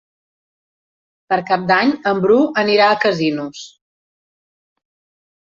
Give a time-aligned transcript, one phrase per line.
[1.33, 3.61] Per Cap d'Any en Bru anirà a Casinos.